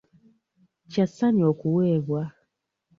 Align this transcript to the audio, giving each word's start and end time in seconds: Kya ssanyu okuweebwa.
Kya 0.91 1.05
ssanyu 1.09 1.43
okuweebwa. 1.51 2.21